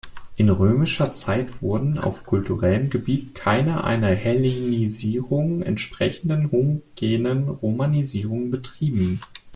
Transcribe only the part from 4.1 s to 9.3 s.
Hellenisierung entsprechende homogene Romanisierung betrieben.